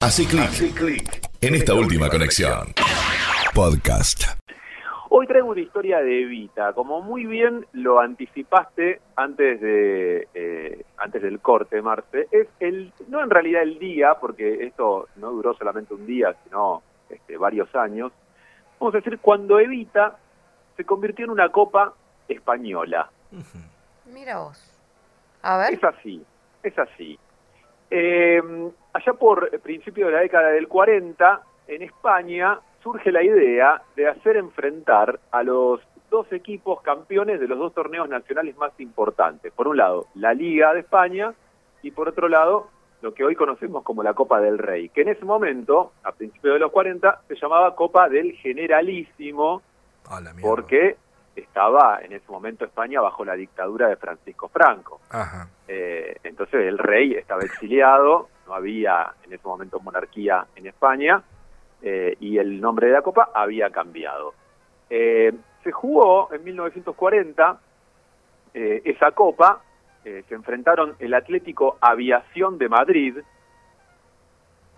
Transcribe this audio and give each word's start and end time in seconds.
Hace 0.00 0.26
clic 0.26 1.26
en 1.40 1.54
esta 1.54 1.72
última 1.72 2.10
conexión. 2.10 2.66
Podcast. 3.54 4.24
Hoy 5.08 5.26
traigo 5.26 5.48
una 5.48 5.62
historia 5.62 6.00
de 6.00 6.20
Evita, 6.20 6.74
como 6.74 7.00
muy 7.00 7.24
bien 7.24 7.66
lo 7.72 7.98
anticipaste 7.98 9.00
antes 9.16 9.58
de 9.58 10.28
eh, 10.34 10.84
antes 10.98 11.22
del 11.22 11.40
corte, 11.40 11.80
Marce. 11.80 12.28
Es 12.30 12.46
el 12.60 12.92
no 13.08 13.22
en 13.22 13.30
realidad 13.30 13.62
el 13.62 13.78
día, 13.78 14.18
porque 14.20 14.66
esto 14.66 15.08
no 15.16 15.30
duró 15.30 15.54
solamente 15.54 15.94
un 15.94 16.04
día, 16.06 16.36
sino 16.44 16.82
este, 17.08 17.38
varios 17.38 17.74
años. 17.74 18.12
Vamos 18.78 18.94
a 18.94 18.98
decir 18.98 19.18
cuando 19.18 19.58
Evita 19.58 20.18
se 20.76 20.84
convirtió 20.84 21.24
en 21.24 21.30
una 21.30 21.48
copa 21.48 21.94
española. 22.28 23.10
Mira 24.12 24.40
vos. 24.40 24.62
A 25.40 25.56
ver. 25.56 25.72
Es 25.72 25.82
así, 25.82 26.22
es 26.62 26.78
así. 26.78 27.18
Eh, 27.90 28.42
allá 28.92 29.12
por 29.14 29.60
principio 29.60 30.06
de 30.06 30.12
la 30.12 30.20
década 30.20 30.48
del 30.50 30.68
40, 30.68 31.42
en 31.68 31.82
España 31.82 32.58
surge 32.82 33.10
la 33.10 33.22
idea 33.22 33.82
de 33.96 34.08
hacer 34.08 34.36
enfrentar 34.36 35.18
a 35.30 35.42
los 35.42 35.80
dos 36.10 36.32
equipos 36.32 36.80
campeones 36.82 37.40
de 37.40 37.48
los 37.48 37.58
dos 37.58 37.74
torneos 37.74 38.08
nacionales 38.08 38.56
más 38.56 38.72
importantes. 38.78 39.52
Por 39.52 39.68
un 39.68 39.76
lado, 39.76 40.06
la 40.14 40.34
Liga 40.34 40.72
de 40.72 40.80
España 40.80 41.34
y 41.82 41.90
por 41.90 42.08
otro 42.08 42.28
lado, 42.28 42.68
lo 43.02 43.12
que 43.12 43.24
hoy 43.24 43.34
conocemos 43.34 43.82
como 43.82 44.02
la 44.02 44.14
Copa 44.14 44.40
del 44.40 44.58
Rey, 44.58 44.88
que 44.88 45.02
en 45.02 45.08
ese 45.08 45.24
momento, 45.24 45.92
a 46.02 46.12
principios 46.12 46.54
de 46.54 46.60
los 46.60 46.72
40, 46.72 47.22
se 47.28 47.36
llamaba 47.36 47.74
Copa 47.74 48.08
del 48.08 48.32
Generalísimo, 48.32 49.62
porque 50.40 50.96
estaba 51.36 52.00
en 52.02 52.12
ese 52.12 52.30
momento 52.30 52.64
España 52.64 53.00
bajo 53.00 53.24
la 53.24 53.34
dictadura 53.34 53.88
de 53.88 53.96
Francisco 53.96 54.48
Franco. 54.48 55.00
Ajá. 55.10 55.48
Eh, 55.68 56.16
entonces 56.24 56.66
el 56.66 56.78
rey 56.78 57.14
estaba 57.14 57.42
exiliado, 57.42 58.28
no 58.46 58.54
había 58.54 59.14
en 59.24 59.32
ese 59.32 59.46
momento 59.46 59.78
monarquía 59.80 60.46
en 60.56 60.66
España 60.66 61.22
eh, 61.82 62.16
y 62.20 62.38
el 62.38 62.60
nombre 62.60 62.88
de 62.88 62.94
la 62.94 63.02
copa 63.02 63.30
había 63.34 63.70
cambiado. 63.70 64.34
Eh, 64.88 65.32
se 65.62 65.72
jugó 65.72 66.32
en 66.32 66.44
1940 66.44 67.60
eh, 68.54 68.82
esa 68.84 69.10
copa, 69.10 69.62
eh, 70.04 70.24
se 70.28 70.34
enfrentaron 70.34 70.94
el 70.98 71.12
Atlético 71.14 71.76
Aviación 71.80 72.56
de 72.58 72.68
Madrid. 72.68 73.18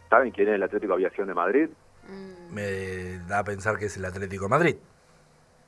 ¿Saben 0.08 0.30
quién 0.32 0.48
es 0.48 0.54
el 0.54 0.62
Atlético 0.62 0.94
Aviación 0.94 1.28
de 1.28 1.34
Madrid? 1.34 1.68
Mm, 2.08 2.54
Me 2.54 3.18
da 3.28 3.40
a 3.40 3.44
pensar 3.44 3.78
que 3.78 3.84
es 3.86 3.96
el 3.98 4.06
Atlético 4.06 4.44
de 4.46 4.50
Madrid. 4.50 4.76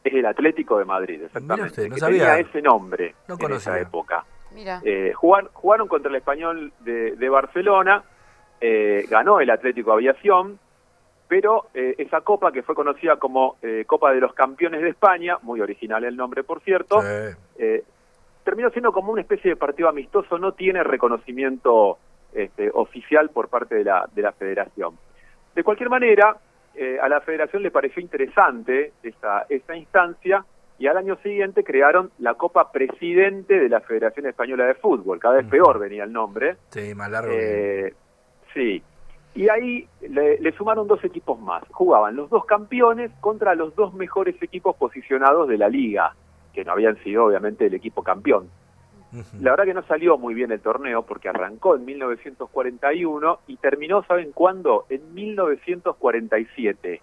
Es 0.02 0.14
el 0.14 0.24
Atlético 0.26 0.78
de 0.78 0.84
Madrid, 0.84 1.22
exactamente. 1.24 1.66
usted, 1.70 1.88
no 1.88 1.94
que 1.94 2.00
sabía. 2.00 2.18
tenía 2.34 2.38
ese 2.48 2.62
nombre 2.62 3.14
No 3.28 3.34
en 3.34 3.40
conocía. 3.40 3.72
esa 3.74 3.80
época. 3.80 4.24
Mira. 4.54 4.80
Eh, 4.84 5.12
jugar- 5.14 5.50
jugaron 5.52 5.88
contra 5.88 6.08
el 6.10 6.16
español 6.16 6.72
de, 6.80 7.16
de 7.16 7.28
Barcelona, 7.28 8.02
eh, 8.60 9.04
ganó 9.10 9.40
el 9.40 9.50
Atlético 9.50 9.92
Aviación, 9.92 10.58
pero 11.28 11.66
eh, 11.74 11.94
esa 11.98 12.22
copa 12.22 12.50
que 12.50 12.62
fue 12.62 12.74
conocida 12.74 13.16
como 13.16 13.56
eh, 13.62 13.84
Copa 13.86 14.10
de 14.12 14.20
los 14.20 14.32
Campeones 14.34 14.80
de 14.82 14.88
España, 14.88 15.38
muy 15.42 15.60
original 15.60 16.02
el 16.04 16.16
nombre 16.16 16.42
por 16.42 16.60
cierto, 16.62 17.00
Sí. 17.02 17.36
eh, 17.58 17.84
terminó 18.42 18.70
siendo 18.70 18.90
como 18.92 19.12
una 19.12 19.20
especie 19.20 19.50
de 19.50 19.56
partido 19.56 19.88
amistoso, 19.88 20.38
no 20.38 20.52
tiene 20.52 20.82
reconocimiento 20.82 21.98
este, 22.32 22.70
oficial 22.72 23.28
por 23.30 23.48
parte 23.48 23.74
de 23.76 23.84
la, 23.84 24.08
de 24.12 24.22
la 24.22 24.32
federación. 24.32 24.96
De 25.54 25.62
cualquier 25.62 25.90
manera, 25.90 26.36
eh, 26.74 26.98
a 27.00 27.08
la 27.08 27.20
federación 27.20 27.62
le 27.62 27.70
pareció 27.70 28.00
interesante 28.00 28.92
esta, 29.02 29.46
esta 29.48 29.76
instancia 29.76 30.44
y 30.78 30.86
al 30.86 30.96
año 30.96 31.16
siguiente 31.22 31.62
crearon 31.62 32.10
la 32.18 32.34
Copa 32.34 32.72
Presidente 32.72 33.60
de 33.60 33.68
la 33.68 33.80
Federación 33.80 34.26
Española 34.26 34.64
de 34.64 34.74
Fútbol, 34.74 35.20
cada 35.20 35.36
vez 35.36 35.46
peor 35.46 35.78
venía 35.78 36.04
el 36.04 36.12
nombre. 36.12 36.56
Sí, 36.70 36.94
más 36.94 37.10
largo. 37.10 37.32
Eh, 37.32 37.92
sí. 38.54 38.82
Y 39.34 39.48
ahí 39.48 39.86
le, 40.00 40.40
le 40.40 40.52
sumaron 40.52 40.88
dos 40.88 41.04
equipos 41.04 41.38
más. 41.38 41.62
Jugaban 41.70 42.16
los 42.16 42.30
dos 42.30 42.46
campeones 42.46 43.10
contra 43.20 43.54
los 43.54 43.76
dos 43.76 43.92
mejores 43.94 44.42
equipos 44.42 44.74
posicionados 44.76 45.48
de 45.48 45.58
la 45.58 45.68
liga, 45.68 46.14
que 46.52 46.64
no 46.64 46.72
habían 46.72 46.96
sido 47.04 47.26
obviamente 47.26 47.66
el 47.66 47.74
equipo 47.74 48.02
campeón. 48.02 48.48
La 49.40 49.50
verdad 49.52 49.64
que 49.64 49.74
no 49.74 49.82
salió 49.84 50.16
muy 50.18 50.34
bien 50.34 50.52
el 50.52 50.60
torneo 50.60 51.02
porque 51.02 51.28
arrancó 51.28 51.74
en 51.74 51.84
1941 51.84 53.40
y 53.48 53.56
terminó, 53.56 54.04
¿saben 54.04 54.32
cuándo? 54.32 54.86
En 54.88 55.12
1947. 55.14 57.02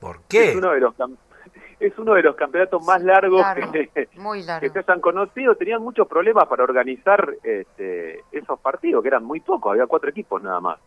¿Por 0.00 0.16
Es 0.16 0.22
qué? 0.28 0.54
uno 0.56 0.70
de 0.72 0.80
los 0.80 0.94
es 1.80 1.98
uno 1.98 2.14
de 2.14 2.22
los 2.22 2.36
campeonatos 2.36 2.84
más 2.86 3.02
largos 3.02 3.40
Largo, 3.40 3.72
que, 3.72 4.08
Muy 4.16 4.40
que 4.40 4.46
largo. 4.46 4.72
se 4.72 4.78
hayan 4.78 5.00
conocido, 5.00 5.54
tenían 5.56 5.82
muchos 5.82 6.06
problemas 6.08 6.46
para 6.46 6.62
organizar 6.64 7.34
este, 7.42 8.20
esos 8.32 8.58
partidos, 8.60 9.02
que 9.02 9.08
eran 9.08 9.24
muy 9.24 9.40
pocos, 9.40 9.72
había 9.72 9.86
cuatro 9.86 10.10
equipos 10.10 10.42
nada 10.42 10.60
más, 10.60 10.78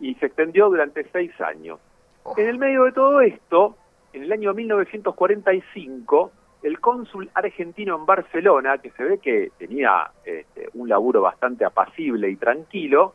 y 0.00 0.14
se 0.16 0.26
extendió 0.26 0.68
durante 0.68 1.04
seis 1.10 1.32
años. 1.40 1.78
Uf, 2.24 2.38
En 2.38 2.48
el 2.48 2.58
medio 2.58 2.84
de 2.84 2.92
todo 2.92 3.20
esto, 3.20 3.76
en 4.12 4.22
el 4.24 4.32
año 4.32 4.52
1945, 4.54 6.32
el 6.62 6.80
cónsul 6.80 7.30
argentino 7.34 7.96
en 7.96 8.06
Barcelona, 8.06 8.78
que 8.78 8.90
se 8.90 9.04
ve 9.04 9.18
que 9.18 9.50
tenía 9.58 10.10
este, 10.24 10.68
un 10.74 10.88
laburo 10.88 11.22
bastante 11.22 11.64
apacible 11.64 12.28
y 12.28 12.36
tranquilo, 12.36 13.14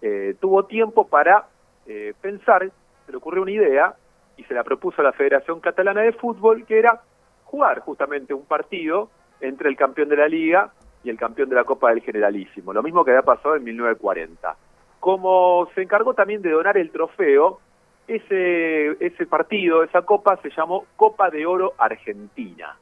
eh, 0.00 0.36
tuvo 0.40 0.64
tiempo 0.64 1.08
para 1.08 1.46
eh, 1.86 2.14
pensar, 2.20 2.70
se 3.06 3.12
le 3.12 3.18
ocurrió 3.18 3.42
una 3.42 3.50
idea 3.50 3.94
y 4.36 4.44
se 4.44 4.54
la 4.54 4.62
propuso 4.62 5.00
a 5.00 5.04
la 5.04 5.12
Federación 5.12 5.60
Catalana 5.60 6.02
de 6.02 6.12
Fútbol, 6.12 6.64
que 6.64 6.78
era 6.78 7.02
jugar 7.44 7.80
justamente 7.80 8.32
un 8.32 8.44
partido 8.44 9.10
entre 9.40 9.68
el 9.68 9.76
campeón 9.76 10.08
de 10.08 10.16
la 10.16 10.28
Liga 10.28 10.70
y 11.02 11.10
el 11.10 11.18
campeón 11.18 11.48
de 11.48 11.56
la 11.56 11.64
Copa 11.64 11.90
del 11.90 12.02
Generalísimo, 12.02 12.72
lo 12.72 12.82
mismo 12.82 13.04
que 13.04 13.10
había 13.10 13.22
pasado 13.22 13.56
en 13.56 13.64
1940. 13.64 14.56
Como 15.00 15.68
se 15.74 15.82
encargó 15.82 16.14
también 16.14 16.42
de 16.42 16.50
donar 16.50 16.76
el 16.76 16.90
trofeo, 16.90 17.60
ese, 18.08 19.04
ese 19.04 19.26
partido, 19.26 19.84
esa 19.84 20.02
copa, 20.02 20.36
se 20.42 20.50
llamó 20.50 20.86
Copa 20.96 21.30
de 21.30 21.46
Oro 21.46 21.74
Argentina, 21.78 22.76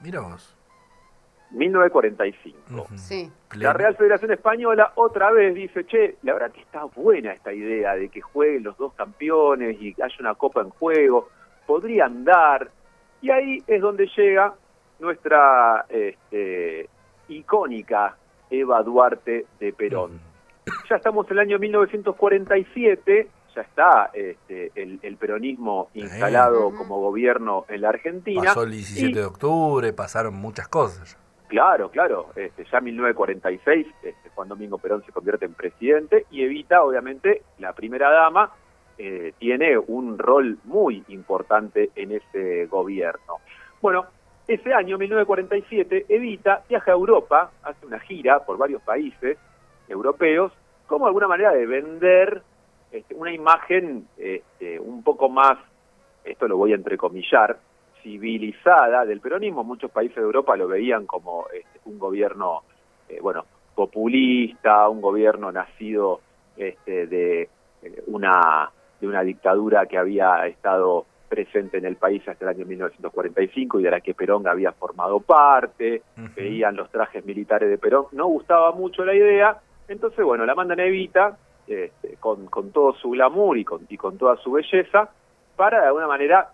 Mira 0.00 0.20
vos. 0.20 0.54
1945. 1.50 2.58
Ujú. 2.70 2.98
Sí. 2.98 3.30
La 3.56 3.72
Real 3.72 3.96
Federación 3.96 4.32
Española 4.32 4.92
otra 4.96 5.30
vez 5.30 5.54
dice, 5.54 5.86
che, 5.86 6.16
la 6.22 6.34
verdad 6.34 6.50
que 6.50 6.60
está 6.60 6.84
buena 6.84 7.32
esta 7.32 7.52
idea 7.52 7.94
de 7.94 8.08
que 8.08 8.20
jueguen 8.20 8.64
los 8.64 8.76
dos 8.76 8.92
campeones 8.94 9.80
y 9.80 9.94
haya 10.02 10.16
una 10.20 10.34
copa 10.34 10.60
en 10.60 10.70
juego, 10.70 11.28
podrían 11.66 12.24
dar. 12.24 12.70
Y 13.22 13.30
ahí 13.30 13.62
es 13.66 13.80
donde 13.80 14.08
llega 14.16 14.54
nuestra 14.98 15.86
este, 15.88 16.88
icónica 17.28 18.16
Eva 18.50 18.82
Duarte 18.82 19.46
de 19.58 19.72
Perón. 19.72 20.20
Ya 20.90 20.96
estamos 20.96 21.26
en 21.30 21.32
el 21.32 21.38
año 21.38 21.58
1947, 21.58 23.28
ya 23.56 23.62
está 23.62 24.10
este, 24.14 24.70
el, 24.76 25.00
el 25.02 25.16
peronismo 25.16 25.88
instalado 25.94 26.72
como 26.76 27.00
gobierno 27.00 27.64
en 27.68 27.80
la 27.80 27.88
Argentina. 27.88 28.42
Pasó 28.44 28.62
el 28.64 28.70
17 28.72 29.08
y- 29.10 29.12
de 29.14 29.24
octubre, 29.24 29.92
pasaron 29.92 30.34
muchas 30.34 30.68
cosas. 30.68 31.18
Claro, 31.48 31.90
claro. 31.90 32.26
Este, 32.36 32.64
ya 32.70 32.78
en 32.78 32.84
1946, 32.84 33.86
este, 34.02 34.30
Juan 34.34 34.48
Domingo 34.48 34.78
Perón 34.78 35.02
se 35.06 35.12
convierte 35.12 35.44
en 35.46 35.54
presidente 35.54 36.26
y 36.30 36.42
Evita, 36.42 36.82
obviamente, 36.84 37.42
la 37.58 37.72
primera 37.72 38.10
dama, 38.10 38.52
eh, 38.98 39.32
tiene 39.38 39.78
un 39.78 40.18
rol 40.18 40.58
muy 40.64 41.04
importante 41.08 41.90
en 41.94 42.12
ese 42.12 42.66
gobierno. 42.66 43.36
Bueno, 43.80 44.06
ese 44.48 44.72
año, 44.74 44.98
1947, 44.98 46.06
Evita 46.08 46.62
viaja 46.68 46.90
a 46.90 46.94
Europa, 46.94 47.50
hace 47.62 47.86
una 47.86 48.00
gira 48.00 48.44
por 48.44 48.58
varios 48.58 48.82
países 48.82 49.38
europeos, 49.88 50.52
como 50.86 51.06
alguna 51.06 51.28
manera 51.28 51.52
de 51.52 51.66
vender 51.66 52.42
este, 52.90 53.14
una 53.14 53.32
imagen 53.32 54.06
este, 54.16 54.78
un 54.80 55.02
poco 55.02 55.28
más, 55.28 55.58
esto 56.24 56.48
lo 56.48 56.56
voy 56.56 56.72
a 56.72 56.76
entrecomillar, 56.76 57.58
civilizada 58.02 59.04
del 59.04 59.20
peronismo. 59.20 59.64
Muchos 59.64 59.90
países 59.90 60.16
de 60.16 60.22
Europa 60.22 60.56
lo 60.56 60.68
veían 60.68 61.06
como 61.06 61.46
este, 61.52 61.80
un 61.86 61.98
gobierno, 61.98 62.62
eh, 63.08 63.18
bueno, 63.20 63.44
populista, 63.74 64.88
un 64.88 65.00
gobierno 65.00 65.50
nacido 65.50 66.20
este, 66.56 67.06
de 67.06 67.48
eh, 67.82 68.02
una 68.06 68.70
de 69.00 69.06
una 69.06 69.22
dictadura 69.22 69.84
que 69.86 69.98
había 69.98 70.46
estado 70.46 71.04
presente 71.28 71.76
en 71.78 71.84
el 71.84 71.96
país 71.96 72.26
hasta 72.26 72.46
el 72.46 72.56
año 72.56 72.64
1945 72.64 73.80
y 73.80 73.82
de 73.82 73.90
la 73.90 74.00
que 74.00 74.14
Perón 74.14 74.46
había 74.48 74.72
formado 74.72 75.20
parte, 75.20 76.02
veían 76.34 76.76
los 76.76 76.90
trajes 76.90 77.24
militares 77.26 77.68
de 77.68 77.76
Perón, 77.76 78.06
no 78.12 78.26
gustaba 78.26 78.72
mucho 78.72 79.04
la 79.04 79.14
idea, 79.14 79.60
entonces 79.88 80.24
bueno, 80.24 80.46
la 80.46 80.54
mandan 80.54 80.80
a 80.80 80.84
Evita 80.84 81.36
este, 81.66 82.16
con, 82.16 82.46
con 82.46 82.70
todo 82.70 82.94
su 82.94 83.10
glamour 83.10 83.58
y 83.58 83.64
con, 83.64 83.86
y 83.88 83.96
con 83.96 84.16
toda 84.16 84.36
su 84.36 84.52
belleza 84.52 85.08
para 85.56 85.80
de 85.80 85.86
alguna 85.86 86.06
manera 86.06 86.48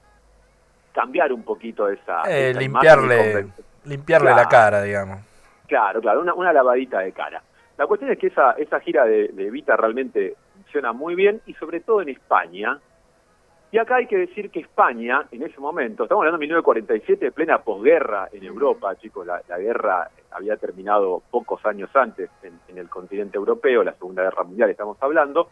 cambiar 0.93 1.33
un 1.33 1.43
poquito 1.43 1.89
esa, 1.89 2.23
Eh, 2.29 2.51
esa 2.51 2.61
limpiarle, 2.61 3.47
limpiarle 3.85 4.31
la 4.31 4.47
cara, 4.47 4.83
digamos. 4.83 5.21
Claro, 5.67 6.01
claro, 6.01 6.21
una, 6.21 6.35
una 6.35 6.53
lavadita 6.53 7.01
de 7.01 7.13
cara. 7.13 7.43
La 7.79 7.87
cuestión 7.87 8.11
es 8.13 8.19
que 8.19 8.27
esa, 8.29 8.53
esa 8.53 8.81
gira 8.81 9.05
de, 9.05 9.29
de 9.29 9.47
Evita 9.47 9.77
realmente 9.77 10.37
funciona 10.55 10.93
muy 10.93 11.15
bien 11.15 11.41
y 11.47 11.55
sobre 11.55 11.81
todo 11.81 12.03
en 12.03 12.11
España. 12.11 12.79
Y 13.71 13.79
acá 13.79 13.97
hay 13.97 14.07
que 14.07 14.19
decir 14.19 14.51
que 14.51 14.61
España, 14.61 15.27
en 15.31 15.43
ese 15.43 15.59
momento, 15.59 16.03
estamos 16.03 16.23
hablando 16.23 16.39
de 16.39 16.47
1947, 16.47 17.33
plena 17.33 17.63
posguerra 17.63 18.29
en 18.31 18.45
Europa, 18.45 18.95
chicos, 18.97 19.27
la, 19.27 19.41
la 19.49 19.59
guerra 19.59 20.11
había 20.35 20.57
terminado 20.57 21.23
pocos 21.31 21.65
años 21.67 21.91
antes 21.95 22.31
en, 22.43 22.59
en 22.69 22.79
el 22.79 22.89
continente 22.89 23.37
europeo, 23.37 23.83
la 23.85 23.93
Segunda 23.95 24.23
Guerra 24.23 24.45
Mundial 24.45 24.71
estamos 24.71 24.97
hablando, 25.03 25.49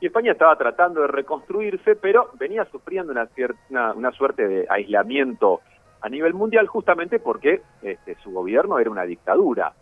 y 0.00 0.06
España 0.06 0.32
estaba 0.32 0.56
tratando 0.56 1.00
de 1.02 1.06
reconstruirse, 1.08 1.96
pero 1.96 2.30
venía 2.34 2.64
sufriendo 2.66 3.12
una, 3.12 3.26
cier- 3.30 3.56
una, 3.70 3.92
una 3.92 4.10
suerte 4.12 4.46
de 4.46 4.66
aislamiento 4.68 5.60
a 6.00 6.08
nivel 6.08 6.34
mundial 6.34 6.66
justamente 6.66 7.18
porque 7.18 7.62
este, 7.82 8.14
su 8.22 8.30
gobierno 8.32 8.78
era 8.78 8.90
una 8.90 9.04
dictadura. 9.04 9.72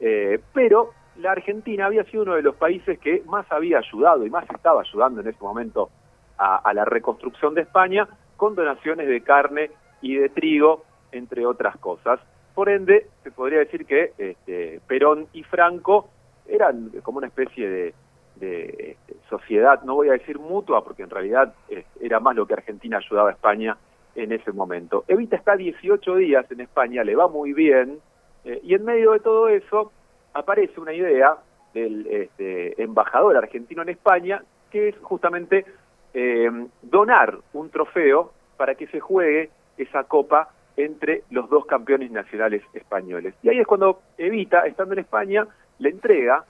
Eh, 0.00 0.40
pero 0.52 0.90
la 1.18 1.32
Argentina 1.32 1.86
había 1.86 2.04
sido 2.04 2.22
uno 2.24 2.34
de 2.34 2.42
los 2.42 2.56
países 2.56 2.98
que 2.98 3.22
más 3.26 3.46
había 3.50 3.78
ayudado 3.78 4.26
y 4.26 4.30
más 4.30 4.48
estaba 4.50 4.80
ayudando 4.80 5.20
en 5.20 5.28
ese 5.28 5.42
momento 5.42 5.90
a, 6.36 6.56
a 6.56 6.74
la 6.74 6.84
reconstrucción 6.84 7.54
de 7.54 7.62
España 7.62 8.08
con 8.36 8.54
donaciones 8.54 9.06
de 9.08 9.20
carne 9.22 9.70
y 10.00 10.14
de 10.16 10.28
trigo, 10.28 10.84
entre 11.12 11.46
otras 11.46 11.76
cosas. 11.78 12.20
Por 12.58 12.70
ende, 12.70 13.06
se 13.22 13.30
podría 13.30 13.60
decir 13.60 13.86
que 13.86 14.14
este, 14.18 14.80
Perón 14.88 15.28
y 15.32 15.44
Franco 15.44 16.08
eran 16.48 16.90
como 17.04 17.18
una 17.18 17.28
especie 17.28 17.70
de, 17.70 17.94
este, 18.40 18.96
sociedad, 19.30 19.80
no 19.84 19.94
voy 19.94 20.08
a 20.08 20.14
decir 20.14 20.40
mutua, 20.40 20.82
porque 20.82 21.04
en 21.04 21.10
realidad 21.10 21.54
eh, 21.68 21.84
era 22.00 22.18
más 22.18 22.34
lo 22.34 22.48
que 22.48 22.54
Argentina 22.54 22.96
ayudaba 22.96 23.28
a 23.28 23.34
España 23.34 23.76
en 24.16 24.32
ese 24.32 24.50
momento. 24.50 25.04
Evita 25.06 25.36
está 25.36 25.54
18 25.54 26.16
días 26.16 26.50
en 26.50 26.62
España, 26.62 27.04
le 27.04 27.14
va 27.14 27.28
muy 27.28 27.52
bien, 27.52 28.00
eh, 28.44 28.58
y 28.64 28.74
en 28.74 28.84
medio 28.84 29.12
de 29.12 29.20
todo 29.20 29.46
eso 29.46 29.92
aparece 30.34 30.80
una 30.80 30.92
idea 30.92 31.36
del 31.74 32.08
este, 32.08 32.82
embajador 32.82 33.36
argentino 33.36 33.82
en 33.82 33.90
España, 33.90 34.42
que 34.72 34.88
es 34.88 34.96
justamente 35.00 35.64
eh, 36.12 36.50
donar 36.82 37.38
un 37.52 37.70
trofeo 37.70 38.32
para 38.56 38.74
que 38.74 38.88
se 38.88 38.98
juegue 38.98 39.50
esa 39.76 40.02
copa 40.02 40.48
entre 40.78 41.24
los 41.30 41.50
dos 41.50 41.66
campeones 41.66 42.10
nacionales 42.10 42.62
españoles. 42.72 43.34
Y 43.42 43.48
ahí 43.50 43.58
es 43.58 43.66
cuando 43.66 44.00
Evita, 44.16 44.60
estando 44.66 44.94
en 44.94 45.00
España, 45.00 45.46
le 45.78 45.90
entrega 45.90 46.44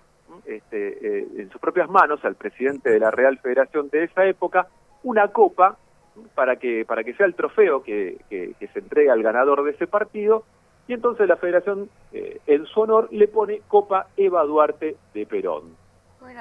este, 0.47 1.21
eh, 1.21 1.27
en 1.39 1.51
sus 1.51 1.61
propias 1.61 1.89
manos 1.89 2.23
al 2.25 2.35
presidente 2.35 2.91
de 2.91 3.01
la 3.01 3.11
Real 3.11 3.39
Federación 3.39 3.89
de 3.89 4.05
esa 4.05 4.27
época 4.27 4.67
una 5.03 5.29
copa 5.29 5.77
para 6.35 6.57
que 6.57 6.85
para 6.85 7.03
que 7.05 7.15
sea 7.15 7.27
el 7.27 7.35
trofeo 7.35 7.83
que, 7.83 8.19
que- 8.29 8.53
que 8.59 8.67
se 8.69 8.81
entrega 8.81 9.13
al 9.15 9.23
ganador 9.23 9.65
de 9.65 9.71
ese 9.71 9.87
partido 9.87 10.45
y 10.87 10.93
entonces 10.93 11.27
la 11.29 11.37
Federación 11.37 11.89
eh, 12.13 12.41
en 12.47 12.67
su 12.67 12.81
honor 12.81 13.09
le 13.13 13.29
pone 13.29 13.63
Copa 13.69 14.09
Eva 14.17 14.43
Duarte 14.45 14.97
de 15.15 15.27
Perón. 15.27 15.65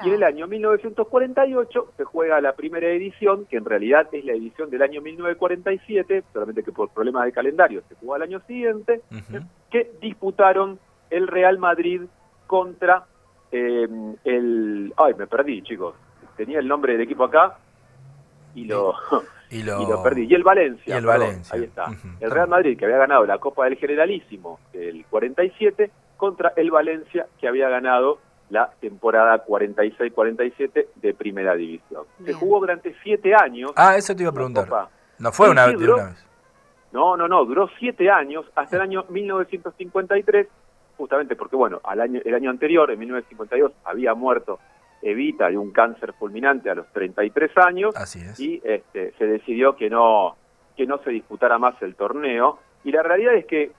Y 0.04 0.08
en 0.08 0.14
el 0.14 0.22
año 0.22 0.46
1948 0.46 1.92
se 1.96 2.04
juega 2.04 2.40
la 2.40 2.54
primera 2.54 2.88
edición, 2.88 3.46
que 3.46 3.56
en 3.56 3.64
realidad 3.64 4.08
es 4.12 4.24
la 4.24 4.32
edición 4.32 4.70
del 4.70 4.82
año 4.82 5.00
1947, 5.00 6.24
solamente 6.32 6.62
que 6.62 6.72
por 6.72 6.90
problemas 6.90 7.24
de 7.24 7.32
calendario 7.32 7.82
se 7.88 7.94
jugó 7.96 8.14
al 8.14 8.22
año 8.22 8.40
siguiente, 8.46 9.02
que 9.70 9.92
disputaron 10.00 10.78
el 11.10 11.26
Real 11.26 11.58
Madrid 11.58 12.02
contra 12.46 13.06
eh, 13.50 13.88
el... 14.24 14.92
Ay, 14.96 15.14
me 15.14 15.26
perdí, 15.26 15.62
chicos. 15.62 15.94
Tenía 16.36 16.58
el 16.58 16.68
nombre 16.68 16.92
del 16.92 17.02
equipo 17.02 17.24
acá 17.24 17.58
y 18.54 18.64
lo, 18.64 18.94
Y 19.50 19.62
lo, 19.62 19.82
y 19.82 19.86
lo 19.86 20.02
perdí. 20.02 20.26
Y 20.26 20.34
el 20.34 20.42
Valencia. 20.42 20.94
Y 20.94 20.98
el 20.98 21.04
perdón, 21.04 21.20
Valencia. 21.20 21.56
Ahí 21.56 21.64
está. 21.64 21.86
El 22.20 22.30
Real 22.30 22.48
Madrid, 22.48 22.78
que 22.78 22.84
había 22.84 22.98
ganado 22.98 23.24
la 23.26 23.38
Copa 23.38 23.64
del 23.64 23.76
Generalísimo 23.76 24.60
del 24.72 25.04
47, 25.06 25.90
contra 26.16 26.52
el 26.56 26.70
Valencia, 26.70 27.26
que 27.40 27.48
había 27.48 27.68
ganado 27.68 28.18
la 28.50 28.70
temporada 28.80 29.44
46-47 29.44 30.86
de 30.96 31.14
Primera 31.14 31.54
División. 31.54 32.04
Se 32.24 32.32
jugó 32.32 32.60
durante 32.60 32.94
siete 33.02 33.34
años. 33.34 33.72
Ah, 33.76 33.96
eso 33.96 34.14
te 34.14 34.22
iba 34.22 34.30
a 34.30 34.34
preguntar. 34.34 34.64
Copa. 34.64 34.90
No 35.18 35.32
fue 35.32 35.50
una 35.50 35.66
sí, 35.66 35.74
duró. 35.74 35.96
una 35.96 36.04
vez. 36.06 36.26
No, 36.92 37.16
no, 37.16 37.28
no, 37.28 37.44
duró 37.44 37.68
siete 37.78 38.10
años, 38.10 38.46
hasta 38.54 38.76
el 38.76 38.82
año 38.82 39.04
1953, 39.10 40.46
justamente 40.96 41.36
porque, 41.36 41.56
bueno, 41.56 41.80
al 41.84 42.00
año, 42.00 42.20
el 42.24 42.34
año 42.34 42.48
anterior, 42.50 42.90
en 42.90 42.98
1952, 42.98 43.72
había 43.84 44.14
muerto 44.14 44.58
Evita 45.02 45.48
de 45.48 45.58
un 45.58 45.70
cáncer 45.70 46.12
fulminante 46.14 46.70
a 46.70 46.74
los 46.74 46.86
33 46.92 47.56
años 47.58 47.94
Así 47.94 48.20
es. 48.20 48.40
y 48.40 48.60
este, 48.64 49.12
se 49.12 49.26
decidió 49.26 49.76
que 49.76 49.88
no, 49.88 50.36
que 50.76 50.86
no 50.86 50.98
se 50.98 51.10
disputara 51.10 51.58
más 51.58 51.80
el 51.82 51.94
torneo. 51.94 52.58
Y 52.84 52.90
la 52.90 53.02
realidad 53.02 53.34
es 53.34 53.46
que 53.46 53.70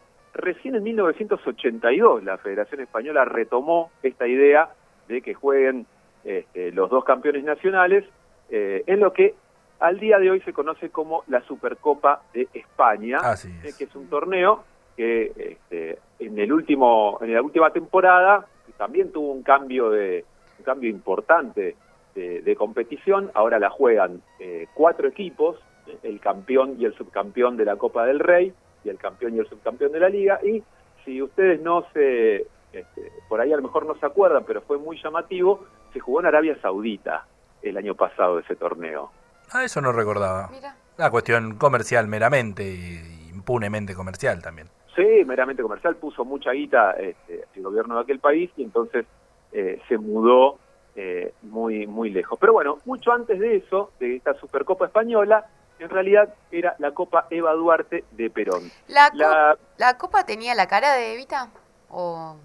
recién 0.41 0.75
en 0.75 0.83
1982 0.83 2.23
la 2.23 2.37
Federación 2.37 2.81
Española 2.81 3.25
retomó 3.25 3.91
esta 4.03 4.27
idea 4.27 4.69
de 5.07 5.21
que 5.21 5.33
jueguen 5.33 5.85
este, 6.23 6.71
los 6.71 6.89
dos 6.89 7.03
campeones 7.03 7.43
nacionales 7.43 8.05
eh, 8.49 8.83
en 8.87 8.99
lo 8.99 9.13
que 9.13 9.35
al 9.79 9.99
día 9.99 10.19
de 10.19 10.29
hoy 10.29 10.41
se 10.41 10.53
conoce 10.53 10.89
como 10.89 11.23
la 11.27 11.41
Supercopa 11.41 12.21
de 12.33 12.47
España, 12.53 13.19
Así 13.19 13.49
eh, 13.63 13.71
que 13.77 13.85
es 13.85 13.95
un 13.95 14.09
torneo 14.09 14.63
que 14.97 15.31
este, 15.37 15.99
en 16.19 16.37
el 16.37 16.51
último 16.51 17.17
en 17.21 17.33
la 17.33 17.41
última 17.41 17.71
temporada 17.71 18.45
también 18.77 19.11
tuvo 19.11 19.31
un 19.31 19.43
cambio 19.43 19.89
de 19.89 20.25
un 20.57 20.65
cambio 20.65 20.89
importante 20.89 21.75
de, 22.15 22.41
de 22.41 22.55
competición 22.55 23.31
ahora 23.33 23.59
la 23.59 23.69
juegan 23.69 24.21
eh, 24.39 24.67
cuatro 24.73 25.07
equipos 25.07 25.57
el 26.03 26.19
campeón 26.19 26.75
y 26.77 26.85
el 26.85 26.93
subcampeón 26.95 27.57
de 27.57 27.65
la 27.65 27.77
Copa 27.77 28.05
del 28.05 28.19
Rey 28.19 28.53
y 28.83 28.89
el 28.89 28.97
campeón 28.97 29.35
y 29.35 29.39
el 29.39 29.47
subcampeón 29.47 29.91
de 29.91 29.99
la 29.99 30.09
Liga 30.09 30.39
y 30.43 30.63
si 31.05 31.21
ustedes 31.21 31.61
no 31.61 31.85
se 31.93 32.47
este, 32.71 33.11
por 33.27 33.41
ahí 33.41 33.51
a 33.51 33.57
lo 33.57 33.63
mejor 33.63 33.85
no 33.85 33.95
se 33.95 34.05
acuerdan 34.05 34.43
pero 34.45 34.61
fue 34.61 34.77
muy 34.77 35.01
llamativo 35.01 35.65
se 35.93 35.99
jugó 35.99 36.19
en 36.19 36.27
Arabia 36.27 36.57
Saudita 36.61 37.25
el 37.61 37.77
año 37.77 37.95
pasado 37.95 38.39
ese 38.39 38.55
torneo 38.55 39.11
Ah, 39.51 39.63
eso 39.63 39.81
no 39.81 39.91
recordaba. 39.91 40.49
Mira. 40.51 40.75
Una 40.97 41.09
cuestión 41.09 41.55
comercial 41.55 42.07
meramente 42.07 42.63
y 42.63 43.29
impunemente 43.33 43.95
comercial 43.95 44.41
también. 44.41 44.67
Sí, 44.95 45.23
meramente 45.25 45.63
comercial, 45.63 45.95
puso 45.95 46.25
mucha 46.25 46.51
guita 46.51 46.91
este, 46.91 47.45
el 47.55 47.63
gobierno 47.63 47.95
de 47.95 48.01
aquel 48.01 48.19
país 48.19 48.51
y 48.57 48.63
entonces 48.63 49.05
eh, 49.53 49.81
se 49.87 49.97
mudó 49.97 50.59
eh, 50.95 51.33
muy, 51.43 51.87
muy 51.87 52.09
lejos. 52.09 52.37
Pero 52.39 52.53
bueno, 52.53 52.79
mucho 52.85 53.11
antes 53.11 53.39
de 53.39 53.55
eso, 53.57 53.91
de 53.99 54.17
esta 54.17 54.33
Supercopa 54.35 54.85
Española, 54.85 55.47
en 55.79 55.89
realidad 55.89 56.33
era 56.51 56.75
la 56.79 56.91
Copa 56.91 57.27
Eva 57.29 57.53
Duarte 57.53 58.03
de 58.11 58.29
Perón. 58.29 58.71
¿La, 58.87 59.09
co- 59.11 59.17
La, 59.17 59.57
¿La 59.77 59.97
copa 59.97 60.25
tenía 60.25 60.53
la 60.55 60.67
cara 60.67 60.93
de 60.93 61.13
Evita? 61.13 61.49
¿O 61.89 62.35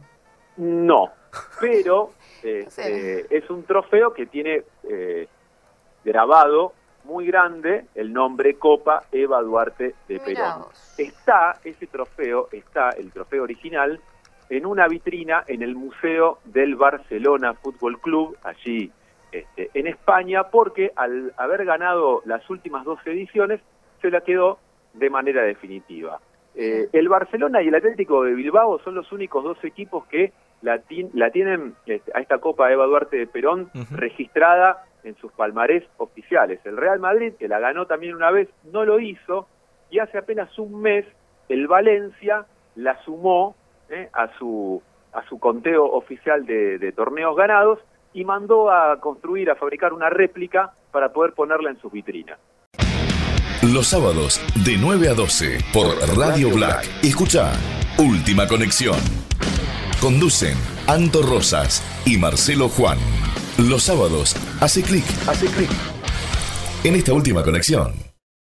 no, 0.56 1.10
pero 1.60 2.12
No 2.44 2.70
sé. 2.70 3.26
es 3.30 3.48
un 3.50 3.64
trofeo 3.64 4.12
que 4.12 4.26
tiene 4.26 4.62
eh, 4.88 5.28
grabado 6.04 6.72
muy 7.04 7.26
grande 7.26 7.86
el 7.94 8.12
nombre 8.12 8.54
Copa 8.58 9.04
Eva 9.12 9.42
Duarte 9.42 9.94
de 10.08 10.14
Mirá 10.20 10.24
Perón. 10.24 10.62
vos. 10.62 10.94
está 10.98 11.58
ese 11.64 11.86
trofeo, 11.86 12.48
está 12.52 12.90
el 12.90 13.10
trofeo 13.12 13.42
original, 13.42 14.00
en 14.50 14.66
una 14.66 14.86
vitrina 14.88 15.42
en 15.46 15.62
el 15.62 15.74
Museo 15.74 16.38
del 16.44 16.76
Barcelona 16.76 17.54
Fútbol 17.54 17.98
Club, 18.00 18.36
allí 18.42 18.92
este, 19.38 19.70
en 19.74 19.86
España, 19.86 20.44
porque 20.50 20.92
al 20.96 21.32
haber 21.36 21.64
ganado 21.64 22.22
las 22.24 22.48
últimas 22.48 22.84
dos 22.84 22.98
ediciones, 23.06 23.60
se 24.00 24.10
la 24.10 24.20
quedó 24.20 24.58
de 24.92 25.10
manera 25.10 25.42
definitiva. 25.42 26.20
Eh, 26.54 26.88
el 26.92 27.08
Barcelona 27.08 27.62
y 27.62 27.68
el 27.68 27.74
Atlético 27.74 28.22
de 28.22 28.34
Bilbao 28.34 28.78
son 28.84 28.94
los 28.94 29.10
únicos 29.10 29.42
dos 29.42 29.58
equipos 29.64 30.06
que 30.06 30.32
la, 30.62 30.78
ti- 30.78 31.10
la 31.12 31.30
tienen 31.30 31.74
este, 31.86 32.12
a 32.14 32.20
esta 32.20 32.38
Copa 32.38 32.70
Eva 32.72 32.86
Duarte 32.86 33.16
de 33.16 33.26
Perón 33.26 33.70
registrada 33.90 34.84
en 35.02 35.16
sus 35.16 35.32
palmarés 35.32 35.84
oficiales. 35.98 36.60
El 36.64 36.76
Real 36.76 37.00
Madrid, 37.00 37.32
que 37.38 37.48
la 37.48 37.58
ganó 37.58 37.86
también 37.86 38.14
una 38.14 38.30
vez, 38.30 38.48
no 38.72 38.84
lo 38.84 39.00
hizo, 39.00 39.48
y 39.90 39.98
hace 39.98 40.16
apenas 40.16 40.56
un 40.58 40.80
mes 40.80 41.04
el 41.48 41.66
Valencia 41.66 42.46
la 42.76 43.02
sumó 43.04 43.54
eh, 43.90 44.08
a 44.12 44.28
su 44.38 44.80
a 45.12 45.22
su 45.28 45.38
conteo 45.38 45.84
oficial 45.84 46.44
de, 46.46 46.78
de 46.78 46.90
torneos 46.90 47.36
ganados 47.36 47.78
y 48.14 48.24
mandó 48.24 48.70
a 48.70 48.98
construir, 49.00 49.50
a 49.50 49.56
fabricar 49.56 49.92
una 49.92 50.08
réplica 50.08 50.72
para 50.90 51.12
poder 51.12 51.34
ponerla 51.34 51.70
en 51.70 51.80
sus 51.80 51.92
vitrinas. 51.92 52.38
Los 53.62 53.88
sábados 53.88 54.40
de 54.64 54.76
9 54.78 55.08
a 55.08 55.14
12 55.14 55.58
por 55.72 55.86
Radio 56.16 56.50
Black. 56.50 56.84
Escucha 57.02 57.52
Última 57.98 58.46
Conexión. 58.46 58.96
Conducen 60.00 60.56
Anto 60.86 61.22
Rosas 61.22 61.82
y 62.06 62.18
Marcelo 62.18 62.68
Juan. 62.68 62.98
Los 63.58 63.84
sábados 63.84 64.34
hace 64.60 64.82
clic, 64.82 65.04
hace 65.26 65.46
clic 65.46 65.70
en 66.84 66.94
esta 66.96 67.14
última 67.14 67.42
conexión. 67.42 68.13